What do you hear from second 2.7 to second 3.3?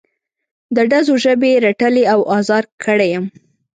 کړی یم.